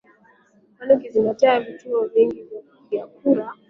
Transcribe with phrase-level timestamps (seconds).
[0.77, 3.51] kwani ukizigatia vituo vingi vya kupigia kura